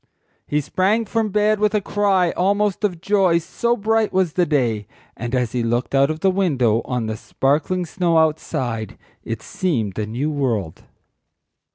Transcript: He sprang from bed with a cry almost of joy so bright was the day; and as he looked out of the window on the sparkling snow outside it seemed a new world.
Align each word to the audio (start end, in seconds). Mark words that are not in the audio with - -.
He 0.47 0.61
sprang 0.61 1.05
from 1.05 1.29
bed 1.29 1.59
with 1.59 1.75
a 1.75 1.79
cry 1.79 2.31
almost 2.31 2.83
of 2.83 3.01
joy 3.01 3.37
so 3.37 3.77
bright 3.77 4.11
was 4.11 4.33
the 4.33 4.47
day; 4.47 4.87
and 5.15 5.35
as 5.35 5.51
he 5.51 5.61
looked 5.61 5.93
out 5.93 6.09
of 6.09 6.21
the 6.21 6.31
window 6.31 6.81
on 6.85 7.05
the 7.05 7.15
sparkling 7.15 7.85
snow 7.85 8.17
outside 8.17 8.97
it 9.23 9.43
seemed 9.43 9.99
a 9.99 10.07
new 10.07 10.31
world. 10.31 10.85